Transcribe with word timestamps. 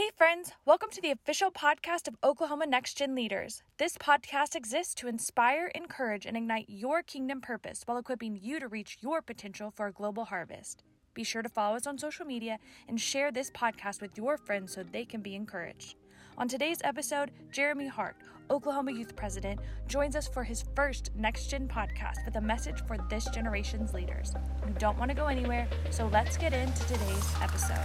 Hey, 0.00 0.08
friends, 0.16 0.52
welcome 0.64 0.88
to 0.92 1.02
the 1.02 1.10
official 1.10 1.50
podcast 1.50 2.08
of 2.08 2.16
Oklahoma 2.24 2.64
Next 2.64 2.96
Gen 2.96 3.14
Leaders. 3.14 3.62
This 3.76 3.98
podcast 3.98 4.56
exists 4.56 4.94
to 4.94 5.08
inspire, 5.08 5.66
encourage, 5.74 6.24
and 6.24 6.38
ignite 6.38 6.70
your 6.70 7.02
kingdom 7.02 7.42
purpose 7.42 7.82
while 7.84 7.98
equipping 7.98 8.38
you 8.40 8.58
to 8.60 8.66
reach 8.66 8.96
your 9.02 9.20
potential 9.20 9.70
for 9.70 9.88
a 9.88 9.92
global 9.92 10.24
harvest. 10.24 10.84
Be 11.12 11.22
sure 11.22 11.42
to 11.42 11.50
follow 11.50 11.76
us 11.76 11.86
on 11.86 11.98
social 11.98 12.24
media 12.24 12.56
and 12.88 12.98
share 12.98 13.30
this 13.30 13.50
podcast 13.50 14.00
with 14.00 14.16
your 14.16 14.38
friends 14.38 14.72
so 14.72 14.82
they 14.82 15.04
can 15.04 15.20
be 15.20 15.34
encouraged. 15.34 15.96
On 16.38 16.48
today's 16.48 16.80
episode, 16.82 17.30
Jeremy 17.52 17.88
Hart, 17.88 18.16
Oklahoma 18.50 18.92
Youth 18.92 19.14
President, 19.16 19.60
joins 19.86 20.16
us 20.16 20.26
for 20.26 20.44
his 20.44 20.64
first 20.74 21.10
Next 21.14 21.48
Gen 21.48 21.68
podcast 21.68 22.24
with 22.24 22.36
a 22.36 22.40
message 22.40 22.80
for 22.86 22.96
this 23.10 23.26
generation's 23.34 23.92
leaders. 23.92 24.32
You 24.66 24.72
don't 24.78 24.96
want 24.96 25.10
to 25.10 25.14
go 25.14 25.26
anywhere, 25.26 25.68
so 25.90 26.06
let's 26.06 26.38
get 26.38 26.54
into 26.54 26.86
today's 26.86 27.34
episode. 27.42 27.84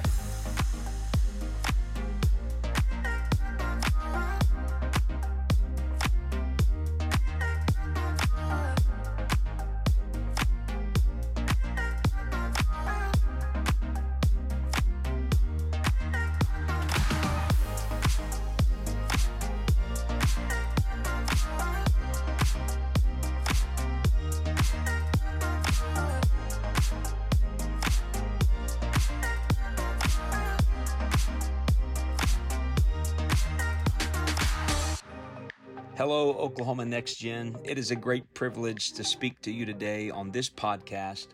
Hello, 36.08 36.34
Oklahoma 36.34 36.86
Next 36.86 37.16
Gen. 37.16 37.58
It 37.64 37.80
is 37.80 37.89
a 37.89 37.95
great 37.95 38.31
privilege 38.36 38.94
to 38.94 39.03
speak 39.03 39.42
to 39.42 39.52
you 39.52 39.66
today 39.66 40.12
on 40.12 40.30
this 40.30 40.47
podcast. 40.47 41.30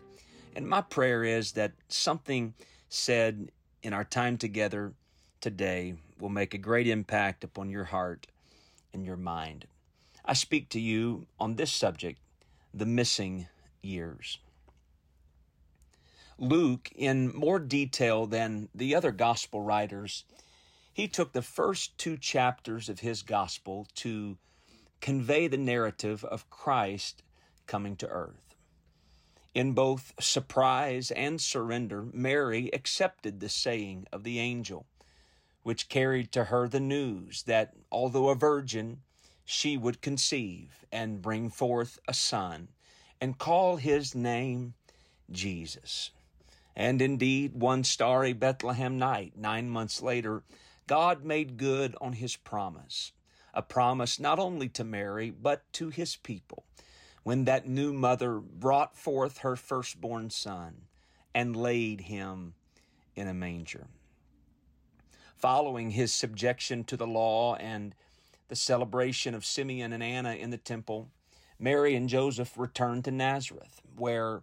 And 0.56 0.66
my 0.66 0.80
prayer 0.80 1.24
is 1.24 1.52
that 1.52 1.72
something 1.88 2.54
said 2.88 3.50
in 3.82 3.92
our 3.92 4.04
time 4.04 4.38
together 4.38 4.94
today 5.42 5.96
will 6.18 6.30
make 6.30 6.54
a 6.54 6.58
great 6.58 6.88
impact 6.88 7.44
upon 7.44 7.68
your 7.68 7.84
heart 7.84 8.26
and 8.94 9.04
your 9.04 9.18
mind. 9.18 9.66
I 10.24 10.32
speak 10.32 10.70
to 10.70 10.80
you 10.80 11.26
on 11.38 11.56
this 11.56 11.70
subject 11.70 12.18
the 12.72 12.86
missing 12.86 13.48
years. 13.82 14.38
Luke, 16.38 16.90
in 16.96 17.30
more 17.36 17.58
detail 17.58 18.24
than 18.24 18.70
the 18.74 18.94
other 18.94 19.12
gospel 19.12 19.60
writers, 19.60 20.24
he 20.94 21.08
took 21.08 21.34
the 21.34 21.42
first 21.42 21.98
two 21.98 22.16
chapters 22.16 22.88
of 22.88 23.00
his 23.00 23.20
gospel 23.20 23.86
to 23.96 24.38
convey 25.02 25.48
the 25.48 25.58
narrative 25.58 26.24
of 26.24 26.48
Christ 26.48 27.24
coming 27.66 27.96
to 27.96 28.08
earth. 28.08 28.54
In 29.52 29.72
both 29.72 30.14
surprise 30.20 31.10
and 31.10 31.40
surrender, 31.40 32.06
Mary 32.12 32.70
accepted 32.72 33.40
the 33.40 33.48
saying 33.48 34.06
of 34.12 34.22
the 34.22 34.38
angel, 34.38 34.86
which 35.64 35.88
carried 35.88 36.30
to 36.32 36.44
her 36.44 36.68
the 36.68 36.80
news 36.80 37.42
that, 37.42 37.74
although 37.90 38.28
a 38.28 38.36
virgin, 38.36 39.00
she 39.44 39.76
would 39.76 40.00
conceive 40.00 40.84
and 40.92 41.20
bring 41.20 41.50
forth 41.50 41.98
a 42.06 42.14
son, 42.14 42.68
and 43.20 43.38
call 43.38 43.76
his 43.76 44.14
name 44.14 44.74
Jesus. 45.30 46.10
And 46.76 47.02
indeed, 47.02 47.54
one 47.54 47.82
starry 47.82 48.32
Bethlehem 48.32 48.98
night, 48.98 49.32
nine 49.36 49.68
months 49.68 50.00
later, 50.00 50.44
God 50.86 51.24
made 51.24 51.56
good 51.56 51.96
on 52.00 52.14
his 52.14 52.36
promise 52.36 53.12
a 53.54 53.62
promise 53.62 54.18
not 54.18 54.38
only 54.38 54.68
to 54.70 54.84
Mary, 54.84 55.30
but 55.30 55.70
to 55.74 55.90
his 55.90 56.16
people, 56.16 56.64
when 57.22 57.44
that 57.44 57.68
new 57.68 57.92
mother 57.92 58.38
brought 58.38 58.96
forth 58.96 59.38
her 59.38 59.56
firstborn 59.56 60.30
son 60.30 60.82
and 61.34 61.56
laid 61.56 62.02
him 62.02 62.54
in 63.14 63.28
a 63.28 63.34
manger. 63.34 63.86
Following 65.36 65.90
his 65.90 66.14
subjection 66.14 66.84
to 66.84 66.96
the 66.96 67.06
law 67.06 67.56
and 67.56 67.94
the 68.48 68.56
celebration 68.56 69.34
of 69.34 69.44
Simeon 69.44 69.92
and 69.92 70.02
Anna 70.02 70.34
in 70.34 70.50
the 70.50 70.58
temple, 70.58 71.10
Mary 71.58 71.94
and 71.94 72.08
Joseph 72.08 72.58
returned 72.58 73.04
to 73.04 73.10
Nazareth, 73.10 73.80
where 73.96 74.42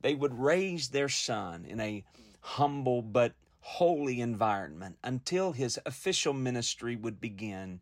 they 0.00 0.14
would 0.14 0.38
raise 0.38 0.88
their 0.88 1.08
son 1.08 1.64
in 1.64 1.80
a 1.80 2.04
humble 2.40 3.02
but 3.02 3.34
holy 3.60 4.20
environment 4.20 4.96
until 5.04 5.52
his 5.52 5.78
official 5.84 6.32
ministry 6.32 6.96
would 6.96 7.20
begin 7.20 7.80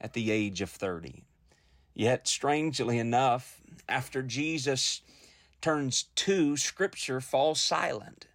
at 0.00 0.12
the 0.12 0.30
age 0.30 0.60
of 0.60 0.70
30. 0.70 1.24
Yet, 1.94 2.28
strangely 2.28 2.98
enough, 2.98 3.60
after 3.88 4.22
Jesus 4.22 5.02
turns 5.60 6.04
two, 6.14 6.56
Scripture 6.56 7.20
falls 7.20 7.60
silent, 7.60 8.26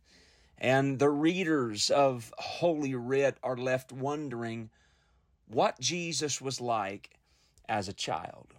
and 0.58 1.00
the 1.00 1.10
readers 1.10 1.90
of 1.90 2.34
Holy 2.38 2.96
Writ 2.96 3.38
are 3.44 3.58
left 3.58 3.92
wondering 3.92 4.70
what 5.48 5.80
Jesus 5.80 6.42
was 6.42 6.60
like 6.60 7.12
as 7.70 7.88
a 7.88 7.94
child. 7.94 8.54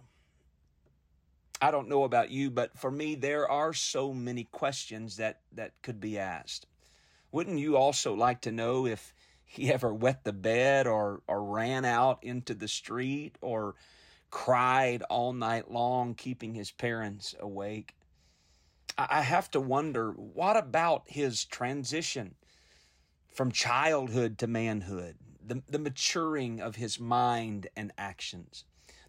I 1.61 1.71
don't 1.71 1.89
know 1.89 2.03
about 2.03 2.31
you, 2.31 2.51
but 2.51 2.77
for 2.77 2.91
me, 2.91 3.15
there 3.15 3.49
are 3.49 3.73
so 3.73 4.13
many 4.13 4.43
questions 4.43 5.17
that, 5.17 5.39
that 5.53 5.71
could 5.81 5.99
be 5.99 6.19
asked. 6.19 6.67
Wouldn't 7.31 7.59
you 7.59 7.77
also 7.77 8.13
like 8.13 8.41
to 8.41 8.51
know 8.51 8.85
if 8.85 9.14
he 9.55 9.71
ever 9.71 9.93
wet 9.93 10.23
the 10.23 10.33
bed 10.33 10.87
or, 10.87 11.21
or 11.27 11.43
ran 11.43 11.85
out 11.85 12.19
into 12.23 12.53
the 12.53 12.67
street 12.67 13.37
or 13.41 13.75
cried 14.29 15.01
all 15.03 15.33
night 15.33 15.71
long, 15.71 16.13
keeping 16.13 16.53
his 16.53 16.71
parents 16.71 17.35
awake. 17.39 17.95
I 18.97 19.21
have 19.21 19.51
to 19.51 19.59
wonder 19.59 20.11
what 20.11 20.55
about 20.55 21.03
his 21.07 21.43
transition 21.43 22.35
from 23.33 23.51
childhood 23.51 24.37
to 24.37 24.47
manhood, 24.47 25.15
the, 25.45 25.61
the 25.69 25.79
maturing 25.79 26.61
of 26.61 26.77
his 26.77 26.99
mind 26.99 27.67
and 27.75 27.91
actions, 27.97 28.63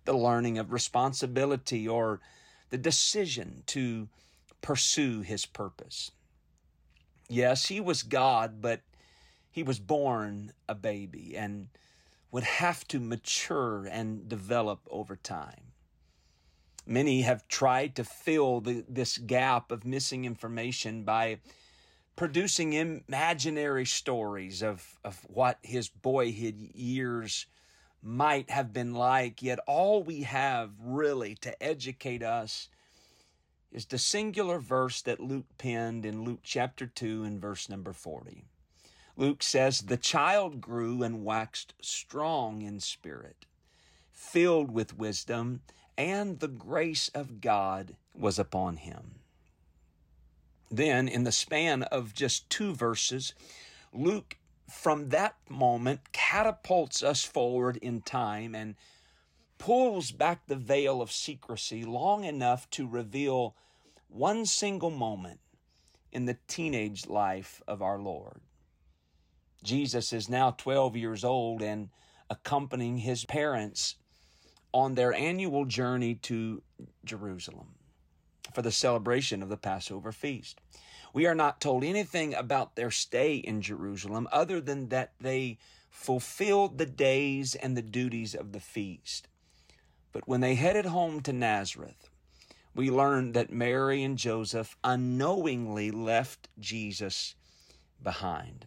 the 0.04 0.16
learning 0.16 0.58
of 0.58 0.72
responsibility 0.72 1.86
or 1.86 2.20
the 2.70 2.78
decision 2.78 3.62
to 3.66 4.08
pursue 4.60 5.20
his 5.20 5.46
purpose. 5.46 6.10
Yes, 7.28 7.66
he 7.66 7.80
was 7.80 8.02
God, 8.02 8.60
but 8.60 8.80
he 9.56 9.62
was 9.62 9.78
born 9.78 10.52
a 10.68 10.74
baby 10.74 11.34
and 11.34 11.68
would 12.30 12.44
have 12.44 12.86
to 12.86 13.00
mature 13.00 13.86
and 13.86 14.28
develop 14.28 14.80
over 14.90 15.16
time. 15.16 15.72
Many 16.86 17.22
have 17.22 17.48
tried 17.48 17.96
to 17.96 18.04
fill 18.04 18.60
the, 18.60 18.84
this 18.86 19.16
gap 19.16 19.72
of 19.72 19.86
missing 19.86 20.26
information 20.26 21.04
by 21.04 21.38
producing 22.16 22.74
imaginary 22.74 23.86
stories 23.86 24.62
of, 24.62 24.98
of 25.02 25.24
what 25.26 25.58
his 25.62 25.88
boyhood 25.88 26.60
years 26.74 27.46
might 28.02 28.50
have 28.50 28.74
been 28.74 28.92
like, 28.92 29.42
yet 29.42 29.58
all 29.66 30.02
we 30.02 30.24
have 30.24 30.72
really 30.78 31.34
to 31.36 31.62
educate 31.62 32.22
us 32.22 32.68
is 33.72 33.86
the 33.86 33.96
singular 33.96 34.58
verse 34.58 35.00
that 35.00 35.18
Luke 35.18 35.46
penned 35.56 36.04
in 36.04 36.24
Luke 36.24 36.40
chapter 36.42 36.86
2 36.86 37.24
and 37.24 37.40
verse 37.40 37.70
number 37.70 37.94
40. 37.94 38.44
Luke 39.16 39.42
says, 39.42 39.82
The 39.82 39.96
child 39.96 40.60
grew 40.60 41.02
and 41.02 41.24
waxed 41.24 41.72
strong 41.80 42.60
in 42.62 42.80
spirit, 42.80 43.46
filled 44.12 44.70
with 44.70 44.98
wisdom, 44.98 45.62
and 45.96 46.38
the 46.40 46.48
grace 46.48 47.08
of 47.08 47.40
God 47.40 47.96
was 48.14 48.38
upon 48.38 48.76
him. 48.76 49.20
Then, 50.70 51.08
in 51.08 51.24
the 51.24 51.32
span 51.32 51.84
of 51.84 52.12
just 52.12 52.50
two 52.50 52.74
verses, 52.74 53.32
Luke, 53.92 54.36
from 54.68 55.08
that 55.10 55.36
moment, 55.48 56.12
catapults 56.12 57.02
us 57.02 57.24
forward 57.24 57.76
in 57.78 58.02
time 58.02 58.54
and 58.54 58.74
pulls 59.58 60.10
back 60.10 60.46
the 60.46 60.56
veil 60.56 61.00
of 61.00 61.10
secrecy 61.10 61.84
long 61.84 62.24
enough 62.24 62.68
to 62.70 62.86
reveal 62.86 63.54
one 64.08 64.44
single 64.44 64.90
moment 64.90 65.40
in 66.12 66.26
the 66.26 66.36
teenage 66.46 67.06
life 67.06 67.62
of 67.66 67.80
our 67.80 67.98
Lord. 67.98 68.40
Jesus 69.62 70.12
is 70.12 70.28
now 70.28 70.52
12 70.52 70.96
years 70.96 71.24
old 71.24 71.62
and 71.62 71.90
accompanying 72.30 72.98
his 72.98 73.24
parents 73.24 73.96
on 74.72 74.94
their 74.94 75.12
annual 75.14 75.64
journey 75.64 76.14
to 76.14 76.62
Jerusalem 77.04 77.74
for 78.52 78.62
the 78.62 78.72
celebration 78.72 79.42
of 79.42 79.48
the 79.48 79.56
Passover 79.56 80.12
feast. 80.12 80.60
We 81.12 81.26
are 81.26 81.34
not 81.34 81.60
told 81.60 81.82
anything 81.82 82.34
about 82.34 82.76
their 82.76 82.90
stay 82.90 83.36
in 83.36 83.62
Jerusalem 83.62 84.28
other 84.30 84.60
than 84.60 84.88
that 84.90 85.12
they 85.20 85.58
fulfilled 85.90 86.76
the 86.76 86.86
days 86.86 87.54
and 87.54 87.76
the 87.76 87.82
duties 87.82 88.34
of 88.34 88.52
the 88.52 88.60
feast. 88.60 89.28
But 90.12 90.28
when 90.28 90.40
they 90.40 90.54
headed 90.54 90.86
home 90.86 91.22
to 91.22 91.32
Nazareth, 91.32 92.10
we 92.74 92.90
learn 92.90 93.32
that 93.32 93.50
Mary 93.50 94.02
and 94.02 94.18
Joseph 94.18 94.76
unknowingly 94.84 95.90
left 95.90 96.48
Jesus 96.58 97.34
behind. 98.02 98.66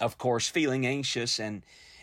Of 0.00 0.16
course, 0.16 0.48
feeling 0.48 0.86
anxious 0.86 1.38
and 1.38 1.62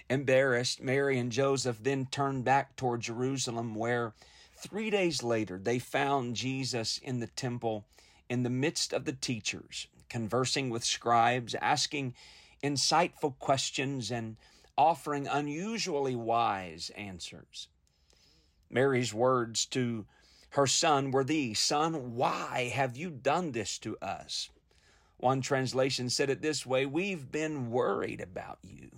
embarrassed, 0.10 0.82
Mary 0.82 1.18
and 1.18 1.32
Joseph 1.32 1.80
then 1.82 2.06
turned 2.06 2.46
back 2.46 2.76
toward 2.76 3.02
Jerusalem, 3.02 3.74
where 3.74 4.14
three 4.56 4.90
days 4.90 5.24
later 5.24 5.58
they 5.58 5.80
found 5.80 6.36
Jesus 6.36 7.00
in 7.00 7.20
the 7.20 7.28
temple 7.28 7.86
in 8.30 8.44
the 8.44 8.50
midst 8.50 8.94
of 8.94 9.06
the 9.06 9.14
teachers, 9.14 9.88
conversing 10.10 10.70
with 10.70 10.84
scribes, 10.84 11.56
asking 11.56 12.14
insightful 12.64 13.38
questions, 13.40 14.12
and 14.12 14.38
offering 14.78 15.28
unusually 15.28 16.16
wise 16.16 16.92
answers. 16.96 17.68
Mary's 18.70 19.14
words 19.14 19.66
to 19.66 20.06
her 20.52 20.68
son 20.68 21.12
were 21.12 21.24
these 21.24 21.60
Son, 21.60 22.16
why 22.16 22.72
have 22.74 22.96
you 22.96 23.10
done 23.10 23.52
this 23.52 23.78
to 23.80 23.98
us? 23.98 24.50
One 25.18 25.42
translation 25.42 26.10
said 26.10 26.30
it 26.30 26.42
this 26.42 26.66
way 26.66 26.86
We've 26.86 27.32
been 27.32 27.72
worried 27.72 28.22
about 28.22 28.60
you. 28.62 28.92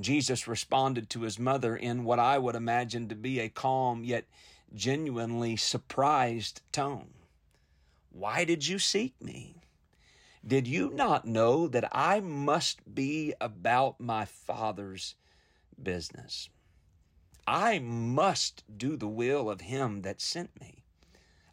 Jesus 0.00 0.46
responded 0.48 1.10
to 1.10 1.22
his 1.22 1.38
mother 1.38 1.76
in 1.76 2.04
what 2.04 2.18
I 2.18 2.38
would 2.38 2.54
imagine 2.54 3.08
to 3.08 3.14
be 3.14 3.40
a 3.40 3.48
calm 3.48 4.04
yet 4.04 4.26
genuinely 4.74 5.56
surprised 5.56 6.62
tone. 6.72 7.10
Why 8.10 8.44
did 8.44 8.66
you 8.66 8.78
seek 8.78 9.20
me? 9.20 9.62
Did 10.46 10.66
you 10.66 10.90
not 10.90 11.26
know 11.26 11.68
that 11.68 11.88
I 11.92 12.20
must 12.20 12.94
be 12.94 13.34
about 13.40 14.00
my 14.00 14.24
Father's 14.24 15.16
business? 15.82 16.48
I 17.46 17.78
must 17.78 18.62
do 18.76 18.96
the 18.96 19.08
will 19.08 19.50
of 19.50 19.62
Him 19.62 20.02
that 20.02 20.20
sent 20.20 20.60
me. 20.60 20.84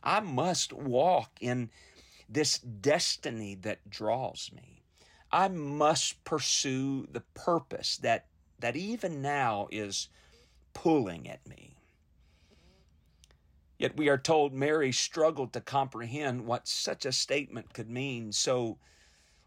I 0.04 0.20
must 0.20 0.72
walk 0.72 1.32
in 1.42 1.72
this 2.28 2.60
destiny 2.60 3.56
that 3.56 3.90
draws 3.90 4.52
me. 4.54 4.84
I 5.32 5.48
must 5.48 6.24
pursue 6.24 7.08
the 7.12 7.24
purpose 7.34 7.98
that, 7.98 8.28
that 8.60 8.76
even 8.76 9.22
now 9.22 9.68
is 9.72 10.10
pulling 10.74 11.28
at 11.30 11.46
me. 11.48 11.76
Yet 13.78 13.98
we 13.98 14.08
are 14.08 14.18
told 14.18 14.54
Mary 14.54 14.92
struggled 14.92 15.52
to 15.54 15.62
comprehend 15.62 16.46
what 16.46 16.68
such 16.68 17.06
a 17.06 17.12
statement 17.12 17.74
could 17.74 17.90
mean. 17.90 18.32
So 18.32 18.78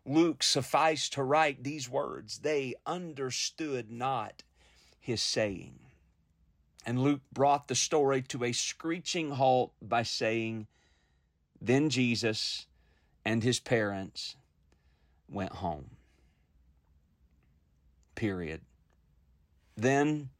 Luke 0.05 0.43
sufficed 0.43 1.15
to 1.15 1.23
write 1.23 1.65
these 1.65 1.89
words 1.89 2.39
They 2.39 2.75
understood 2.87 3.91
not 3.91 4.43
his 5.01 5.23
saying. 5.23 5.79
And 6.85 7.03
Luke 7.03 7.23
brought 7.33 7.69
the 7.69 7.75
story 7.75 8.23
to 8.23 8.45
a 8.45 8.53
screeching 8.53 9.33
halt 9.33 9.73
by 9.83 10.03
saying, 10.03 10.67
Then 11.61 11.91
Jesus 11.91 12.67
and 13.25 13.43
his 13.43 13.61
parents 13.61 14.37
went 15.29 15.53
home. 15.53 15.91
Period. 18.15 18.63
Then 19.77 20.31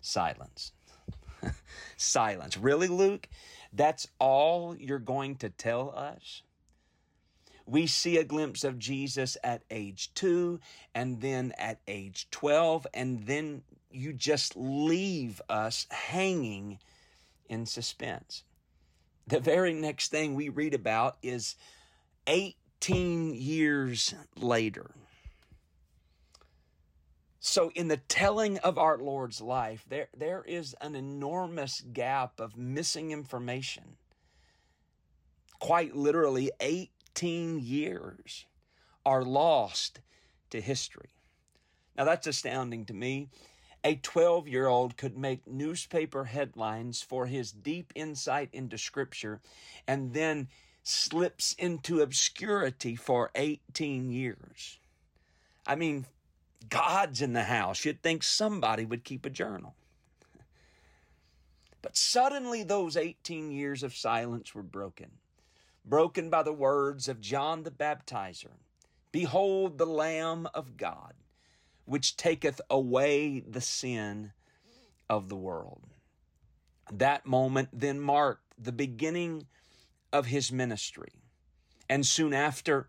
silence. 0.00 0.72
silence. 1.96 2.56
Really, 2.56 2.88
Luke? 2.88 3.28
That's 3.72 4.08
all 4.18 4.74
you're 4.76 4.98
going 4.98 5.36
to 5.36 5.50
tell 5.50 5.92
us? 5.94 6.42
We 7.66 7.86
see 7.86 8.16
a 8.16 8.24
glimpse 8.24 8.64
of 8.64 8.78
Jesus 8.78 9.36
at 9.44 9.62
age 9.70 10.14
two, 10.14 10.58
and 10.94 11.20
then 11.20 11.52
at 11.58 11.80
age 11.86 12.28
12, 12.30 12.86
and 12.94 13.26
then 13.26 13.62
you 13.90 14.14
just 14.14 14.56
leave 14.56 15.42
us 15.50 15.86
hanging 15.90 16.78
in 17.48 17.66
suspense. 17.66 18.44
The 19.26 19.40
very 19.40 19.74
next 19.74 20.10
thing 20.10 20.34
we 20.34 20.48
read 20.48 20.72
about 20.72 21.18
is 21.22 21.56
18 22.28 23.34
years 23.34 24.14
later. 24.36 24.90
So, 27.40 27.70
in 27.74 27.88
the 27.88 27.96
telling 27.96 28.58
of 28.58 28.76
our 28.76 28.98
Lord's 28.98 29.40
life, 29.40 29.84
there, 29.88 30.08
there 30.14 30.44
is 30.46 30.76
an 30.82 30.94
enormous 30.94 31.82
gap 31.92 32.38
of 32.40 32.58
missing 32.58 33.10
information. 33.10 33.96
Quite 35.58 35.96
literally, 35.96 36.50
18 36.60 37.58
years 37.60 38.44
are 39.06 39.22
lost 39.22 40.00
to 40.50 40.60
history. 40.60 41.08
Now, 41.96 42.04
that's 42.04 42.26
astounding 42.26 42.84
to 42.86 42.94
me. 42.94 43.28
A 43.82 43.94
12 43.94 44.48
year 44.48 44.66
old 44.66 44.96
could 44.96 45.16
make 45.16 45.46
newspaper 45.46 46.24
headlines 46.24 47.00
for 47.00 47.26
his 47.26 47.52
deep 47.52 47.92
insight 47.94 48.50
into 48.52 48.76
Scripture 48.76 49.40
and 49.86 50.12
then 50.12 50.48
slips 50.88 51.54
into 51.58 52.00
obscurity 52.00 52.96
for 52.96 53.30
18 53.34 54.10
years. 54.10 54.78
I 55.66 55.74
mean, 55.74 56.06
God's 56.68 57.20
in 57.20 57.34
the 57.34 57.44
house. 57.44 57.84
You'd 57.84 58.02
think 58.02 58.22
somebody 58.22 58.86
would 58.86 59.04
keep 59.04 59.26
a 59.26 59.30
journal. 59.30 59.74
But 61.82 61.96
suddenly, 61.96 62.62
those 62.62 62.96
18 62.96 63.50
years 63.50 63.82
of 63.82 63.94
silence 63.94 64.54
were 64.54 64.62
broken, 64.62 65.10
broken 65.84 66.30
by 66.30 66.42
the 66.42 66.52
words 66.52 67.06
of 67.06 67.20
John 67.20 67.62
the 67.62 67.70
Baptizer 67.70 68.56
Behold 69.12 69.78
the 69.78 69.86
Lamb 69.86 70.48
of 70.54 70.76
God, 70.76 71.14
which 71.84 72.16
taketh 72.16 72.60
away 72.70 73.40
the 73.40 73.60
sin 73.60 74.32
of 75.08 75.28
the 75.28 75.36
world. 75.36 75.82
That 76.90 77.26
moment 77.26 77.68
then 77.72 78.00
marked 78.00 78.54
the 78.58 78.72
beginning 78.72 79.46
of 80.12 80.26
his 80.26 80.52
ministry. 80.52 81.12
And 81.88 82.06
soon 82.06 82.34
after, 82.34 82.88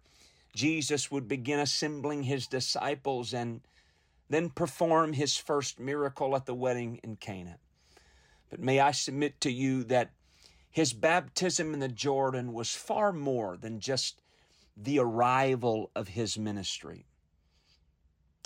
Jesus 0.53 1.11
would 1.11 1.27
begin 1.27 1.59
assembling 1.59 2.23
his 2.23 2.47
disciples 2.47 3.33
and 3.33 3.61
then 4.29 4.49
perform 4.49 5.13
his 5.13 5.37
first 5.37 5.79
miracle 5.79 6.35
at 6.35 6.45
the 6.45 6.53
wedding 6.53 6.99
in 7.03 7.15
Cana. 7.15 7.57
But 8.49 8.59
may 8.59 8.79
I 8.79 8.91
submit 8.91 9.39
to 9.41 9.51
you 9.51 9.83
that 9.85 10.11
his 10.71 10.93
baptism 10.93 11.73
in 11.73 11.79
the 11.79 11.87
Jordan 11.87 12.53
was 12.53 12.73
far 12.73 13.11
more 13.11 13.57
than 13.57 13.79
just 13.79 14.21
the 14.77 14.99
arrival 14.99 15.91
of 15.95 16.09
his 16.09 16.37
ministry. 16.37 17.05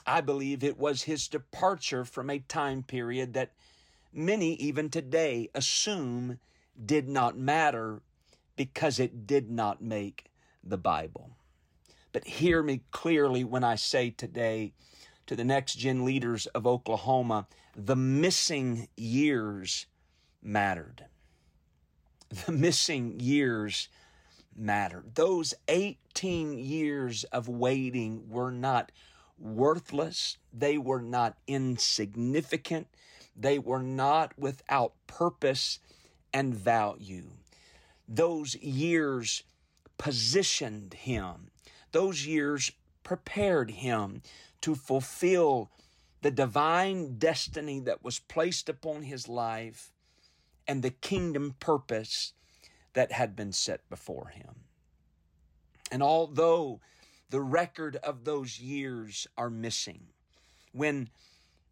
I 0.05 0.21
believe 0.21 0.63
it 0.63 0.77
was 0.77 1.03
his 1.03 1.27
departure 1.27 2.05
from 2.05 2.29
a 2.29 2.39
time 2.39 2.83
period 2.83 3.33
that 3.33 3.51
many, 4.11 4.55
even 4.55 4.89
today, 4.89 5.49
assume 5.53 6.39
did 6.83 7.07
not 7.07 7.37
matter 7.37 8.01
because 8.55 8.99
it 8.99 9.25
did 9.25 9.49
not 9.49 9.81
make 9.81 10.25
the 10.63 10.77
Bible. 10.77 11.31
But 12.11 12.25
hear 12.25 12.61
me 12.61 12.81
clearly 12.91 13.43
when 13.43 13.63
I 13.63 13.75
say 13.75 14.11
today 14.11 14.73
to 15.25 15.35
the 15.35 15.43
next 15.43 15.75
gen 15.75 16.05
leaders 16.05 16.45
of 16.47 16.67
Oklahoma 16.67 17.47
the 17.75 17.95
missing 17.95 18.87
years 18.95 19.87
mattered. 20.41 21.05
The 22.45 22.51
missing 22.51 23.19
years 23.19 23.89
mattered. 24.55 25.15
Those 25.15 25.53
18 25.67 26.57
years 26.57 27.23
of 27.25 27.47
waiting 27.47 28.27
were 28.27 28.51
not 28.51 28.91
worthless, 29.37 30.37
they 30.51 30.77
were 30.77 31.01
not 31.01 31.37
insignificant, 31.47 32.87
they 33.35 33.59
were 33.59 33.83
not 33.83 34.37
without 34.37 34.93
purpose 35.05 35.79
and 36.33 36.55
value. 36.55 37.29
Those 38.15 38.53
years 38.55 39.43
positioned 39.97 40.93
him, 40.93 41.49
those 41.93 42.27
years 42.27 42.71
prepared 43.01 43.71
him 43.71 44.21
to 44.61 44.75
fulfill 44.75 45.71
the 46.21 46.29
divine 46.29 47.17
destiny 47.17 47.79
that 47.79 48.03
was 48.03 48.19
placed 48.19 48.69
upon 48.69 49.01
his 49.01 49.27
life 49.27 49.91
and 50.67 50.83
the 50.83 50.91
kingdom 50.91 51.55
purpose 51.59 52.33
that 52.93 53.11
had 53.11 53.35
been 53.35 53.51
set 53.51 53.89
before 53.89 54.27
him. 54.27 54.65
And 55.91 56.03
although 56.03 56.81
the 57.31 57.41
record 57.41 57.95
of 57.95 58.25
those 58.25 58.59
years 58.59 59.25
are 59.39 59.49
missing, 59.49 60.09
when 60.71 61.09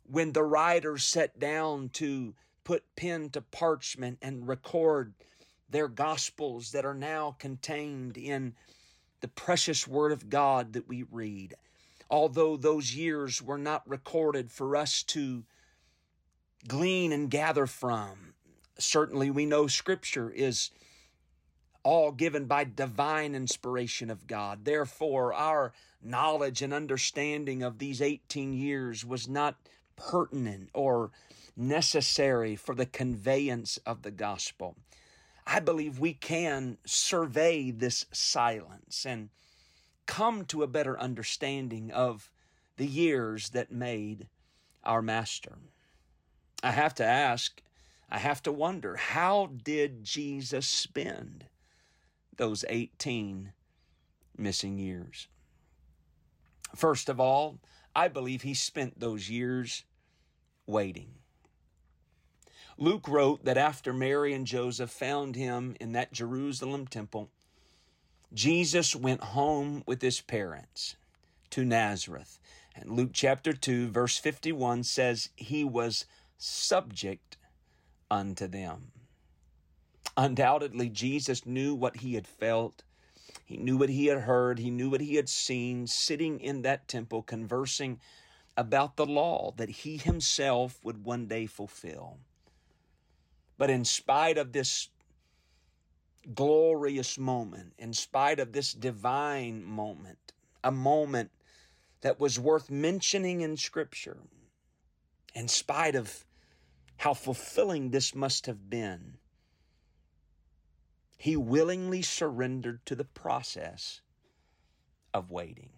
when 0.04 0.34
the 0.34 0.44
writer 0.44 0.98
sat 0.98 1.38
down 1.40 1.90
to 1.90 2.34
put 2.64 2.84
pen 2.96 3.30
to 3.30 3.42
parchment 3.42 4.18
and 4.24 4.48
record 4.48 5.14
their 5.72 5.88
gospels 5.88 6.72
that 6.72 6.86
are 6.86 6.94
now 6.94 7.36
contained 7.40 8.18
in 8.18 8.54
the 9.22 9.28
precious 9.28 9.88
Word 9.88 10.12
of 10.12 10.30
God 10.30 10.74
that 10.74 10.88
we 10.88 11.04
read. 11.04 11.56
Although 12.10 12.58
those 12.58 12.94
years 12.94 13.42
were 13.42 13.58
not 13.58 13.88
recorded 13.88 14.52
for 14.52 14.76
us 14.76 15.02
to 15.04 15.44
glean 16.68 17.12
and 17.12 17.30
gather 17.30 17.66
from, 17.66 18.34
certainly 18.78 19.32
we 19.32 19.46
know 19.46 19.68
Scripture 19.68 20.30
is 20.30 20.72
all 21.84 22.12
given 22.12 22.46
by 22.46 22.64
divine 22.64 23.34
inspiration 23.34 24.10
of 24.10 24.28
God. 24.28 24.66
Therefore, 24.66 25.34
our 25.34 25.74
knowledge 26.04 26.62
and 26.62 26.74
understanding 26.74 27.64
of 27.64 27.80
these 27.80 28.02
18 28.02 28.54
years 28.54 29.06
was 29.06 29.28
not 29.28 29.56
pertinent 29.96 30.70
or 30.74 31.12
necessary 31.56 32.56
for 32.56 32.76
the 32.76 32.86
conveyance 32.86 33.78
of 33.86 34.02
the 34.02 34.12
gospel. 34.12 34.76
I 35.54 35.60
believe 35.60 36.00
we 36.00 36.14
can 36.14 36.78
survey 36.86 37.72
this 37.72 38.06
silence 38.14 39.06
and 39.06 39.32
come 40.06 40.46
to 40.46 40.64
a 40.64 40.68
better 40.68 40.98
understanding 40.98 41.92
of 41.92 42.32
the 42.78 42.88
years 42.88 43.50
that 43.50 43.70
made 43.70 44.30
our 44.86 45.02
master. 45.02 45.58
I 46.64 46.72
have 46.72 46.96
to 46.96 47.06
ask, 47.06 47.62
I 48.10 48.20
have 48.20 48.42
to 48.44 48.52
wonder, 48.54 48.96
how 48.96 49.50
did 49.62 50.06
Jesus 50.06 50.70
spend 50.70 51.48
those 52.38 52.64
18 52.70 53.52
missing 54.38 54.78
years? 54.78 55.28
First 56.78 57.10
of 57.10 57.20
all, 57.20 57.60
I 57.94 58.08
believe 58.08 58.44
he 58.44 58.54
spent 58.54 59.02
those 59.02 59.30
years 59.30 59.84
waiting. 60.66 61.16
Luke 62.82 63.08
wrote 63.08 63.46
that 63.46 63.60
after 63.60 63.94
Mary 63.94 64.34
and 64.34 64.48
Joseph 64.48 64.90
found 64.90 65.36
him 65.36 65.76
in 65.80 65.92
that 65.92 66.12
Jerusalem 66.12 66.88
temple, 66.88 67.30
Jesus 68.34 68.96
went 68.96 69.22
home 69.22 69.84
with 69.86 70.02
his 70.02 70.20
parents 70.20 70.96
to 71.52 71.64
Nazareth. 71.64 72.40
And 72.76 72.90
Luke 72.90 73.12
chapter 73.14 73.54
2, 73.54 73.90
verse 73.90 74.18
51 74.18 74.82
says, 74.82 75.30
He 75.36 75.64
was 75.64 76.08
subject 76.40 77.38
unto 78.10 78.48
them. 78.48 78.92
Undoubtedly, 80.18 80.90
Jesus 80.90 81.46
knew 81.46 81.76
what 81.76 81.98
he 81.98 82.16
had 82.16 82.26
felt. 82.26 82.82
He 83.46 83.58
knew 83.58 83.78
what 83.78 83.90
he 83.90 84.08
had 84.08 84.22
heard. 84.22 84.58
He 84.58 84.72
knew 84.72 84.90
what 84.90 85.02
he 85.02 85.18
had 85.18 85.30
seen 85.30 85.86
sitting 85.86 86.40
in 86.40 86.64
that 86.64 86.88
temple 86.88 87.22
conversing 87.22 88.00
about 88.58 88.96
the 88.96 89.06
law 89.06 89.54
that 89.58 89.70
he 89.70 89.98
himself 89.98 90.80
would 90.84 91.06
one 91.06 91.28
day 91.28 91.46
fulfill. 91.46 92.18
But 93.62 93.70
in 93.70 93.86
spite 93.86 94.40
of 94.40 94.54
this 94.54 94.90
glorious 96.34 97.20
moment, 97.20 97.74
in 97.78 97.94
spite 97.94 98.40
of 98.40 98.54
this 98.54 98.74
divine 98.74 99.64
moment, 99.64 100.34
a 100.64 100.72
moment 100.72 101.30
that 102.02 102.20
was 102.20 102.40
worth 102.40 102.72
mentioning 102.72 103.42
in 103.42 103.58
Scripture, 103.58 104.18
in 105.36 105.48
spite 105.48 105.94
of 105.94 106.26
how 106.98 107.14
fulfilling 107.14 107.92
this 107.92 108.16
must 108.16 108.48
have 108.48 108.68
been, 108.68 109.20
he 111.20 111.38
willingly 111.38 112.02
surrendered 112.02 112.84
to 112.88 112.96
the 112.96 113.06
process 113.06 114.02
of 115.14 115.30
waiting. 115.30 115.70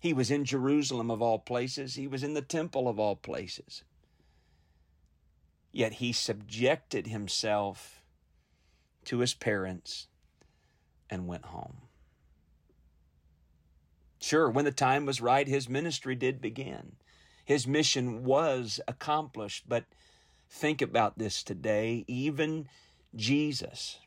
He 0.00 0.12
was 0.12 0.30
in 0.30 0.44
Jerusalem 0.44 1.10
of 1.10 1.22
all 1.22 1.38
places, 1.38 1.94
he 1.94 2.06
was 2.06 2.22
in 2.22 2.34
the 2.34 2.42
temple 2.42 2.88
of 2.88 2.98
all 2.98 3.16
places. 3.16 3.84
Yet 5.74 5.94
he 5.94 6.12
subjected 6.12 7.08
himself 7.08 8.04
to 9.06 9.18
his 9.18 9.34
parents 9.34 10.06
and 11.10 11.26
went 11.26 11.46
home. 11.46 11.78
Sure, 14.20 14.48
when 14.48 14.64
the 14.64 14.70
time 14.70 15.04
was 15.04 15.20
right, 15.20 15.48
his 15.48 15.68
ministry 15.68 16.14
did 16.14 16.40
begin. 16.40 16.92
His 17.44 17.66
mission 17.66 18.22
was 18.22 18.80
accomplished, 18.86 19.64
but 19.68 19.84
think 20.48 20.80
about 20.80 21.18
this 21.18 21.42
today. 21.42 22.04
Even 22.06 22.68
Jesus 23.16 23.98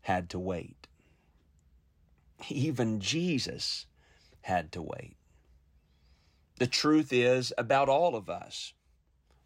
had 0.00 0.30
to 0.30 0.38
wait. 0.38 0.88
Even 2.48 3.00
Jesus 3.00 3.84
had 4.40 4.72
to 4.72 4.80
wait. 4.80 5.18
The 6.58 6.66
truth 6.66 7.12
is 7.12 7.52
about 7.58 7.90
all 7.90 8.16
of 8.16 8.30
us, 8.30 8.72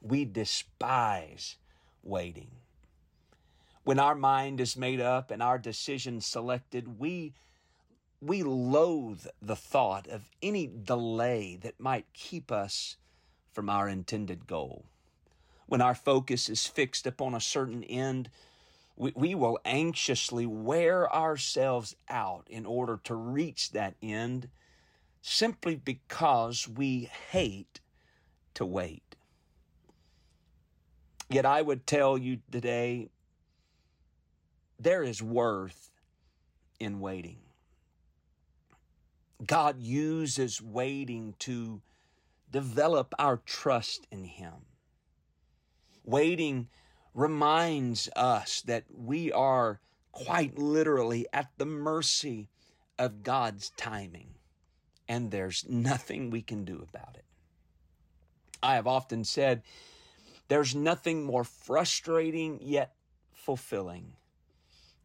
we 0.04 0.25
despise 0.25 1.56
waiting. 2.02 2.50
When 3.84 3.99
our 3.99 4.14
mind 4.14 4.61
is 4.61 4.76
made 4.76 5.00
up 5.00 5.30
and 5.30 5.42
our 5.42 5.58
decision 5.58 6.20
selected, 6.20 6.99
we 6.99 7.34
we 8.20 8.42
loathe 8.42 9.26
the 9.42 9.56
thought 9.56 10.06
of 10.06 10.30
any 10.42 10.66
delay 10.66 11.56
that 11.56 11.78
might 11.78 12.06
keep 12.14 12.50
us 12.50 12.96
from 13.52 13.68
our 13.68 13.87
intended 13.88 14.46
goal. 14.46 14.87
When 15.66 15.82
our 15.82 15.94
focus 15.94 16.49
is 16.49 16.66
fixed 16.66 17.06
upon 17.06 17.34
a 17.34 17.40
certain 17.40 17.84
end, 17.84 18.30
we, 18.96 19.12
we 19.14 19.34
will 19.34 19.58
anxiously 19.66 20.46
wear 20.46 21.12
ourselves 21.14 21.96
out 22.08 22.46
in 22.49 22.64
order 22.64 22.99
to 23.04 23.14
reach 23.14 23.73
that 23.73 23.94
end 24.02 24.49
simply 25.20 25.76
because 25.76 26.66
we 26.66 27.11
hate 27.30 27.80
to 28.54 28.64
wait. 28.64 29.03
Yet 31.30 31.46
I 31.46 31.62
would 31.62 31.86
tell 31.86 32.18
you 32.18 32.38
today 32.50 33.08
there 34.78 35.02
is 35.02 35.22
worth 35.22 35.90
in 36.78 37.00
waiting. 37.00 37.38
God 39.44 39.80
uses 39.80 40.62
waiting 40.62 41.34
to 41.40 41.82
develop 42.50 43.14
our 43.18 43.38
trust 43.38 44.06
in 44.10 44.24
Him. 44.24 44.52
Waiting 46.04 46.68
reminds 47.14 48.08
us 48.14 48.62
that 48.62 48.84
we 48.94 49.32
are 49.32 49.80
quite 50.12 50.58
literally 50.58 51.26
at 51.32 51.50
the 51.56 51.66
mercy 51.66 52.48
of 52.98 53.22
God's 53.22 53.70
timing, 53.76 54.34
and 55.08 55.30
there's 55.30 55.64
nothing 55.68 56.30
we 56.30 56.42
can 56.42 56.64
do 56.64 56.86
about 56.88 57.16
it. 57.16 57.24
I 58.62 58.74
have 58.76 58.86
often 58.86 59.24
said 59.24 59.62
there's 60.48 60.74
nothing 60.74 61.24
more 61.24 61.44
frustrating 61.44 62.58
yet 62.60 62.94
fulfilling 63.32 64.12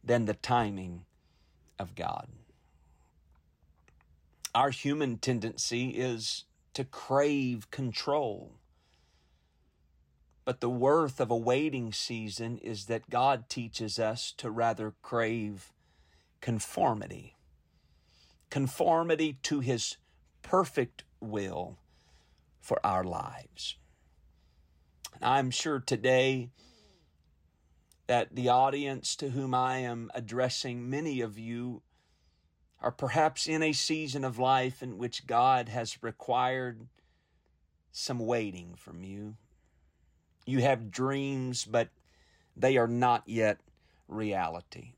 than 0.04 0.26
the 0.26 0.34
timing 0.34 1.06
of 1.78 1.96
God. 1.96 2.28
Our 4.54 4.72
human 4.72 5.18
tendency 5.18 5.90
is 5.90 6.46
to 6.74 6.84
crave 6.84 7.70
control. 7.72 8.54
But 10.44 10.62
the 10.62 10.70
worth 10.70 11.20
of 11.20 11.30
a 11.30 11.38
waiting 11.38 11.94
season 11.94 12.58
is 12.58 12.86
that 12.86 13.10
God 13.10 13.50
teaches 13.50 14.00
us 14.00 14.34
to 14.38 14.50
rather 14.50 14.94
crave 15.02 15.72
conformity. 16.42 17.36
Conformity 18.50 19.38
to 19.44 19.60
His 19.60 19.98
perfect 20.42 21.04
will 21.20 21.78
for 22.60 22.80
our 22.84 23.04
lives. 23.04 23.76
I'm 25.22 25.52
sure 25.52 25.80
today 25.80 26.50
that 28.08 28.36
the 28.36 28.50
audience 28.50 29.16
to 29.18 29.30
whom 29.30 29.54
I 29.54 29.80
am 29.80 30.10
addressing, 30.16 30.90
many 30.90 31.22
of 31.22 31.38
you 31.38 31.82
are 32.82 32.92
perhaps 32.92 33.46
in 33.48 33.62
a 33.62 33.74
season 33.74 34.24
of 34.24 34.40
life 34.40 34.82
in 34.82 34.98
which 34.98 35.28
God 35.28 35.70
has 35.70 36.02
required 36.02 36.88
some 37.92 38.20
waiting 38.20 38.76
from 38.78 39.04
you. 39.04 39.36
You 40.46 40.62
have 40.62 40.90
dreams, 40.90 41.66
but 41.66 41.90
they 42.56 42.78
are 42.78 42.88
not 42.88 43.24
yet 43.28 43.60
reality. 44.08 44.94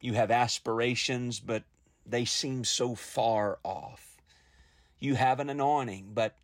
You 0.00 0.14
have 0.14 0.30
aspirations, 0.30 1.40
but 1.40 1.64
they 2.06 2.24
seem 2.24 2.64
so 2.64 2.94
far 2.94 3.58
off. 3.62 4.16
You 4.98 5.14
have 5.14 5.40
an 5.40 5.50
anointing, 5.50 6.12
but 6.14 6.34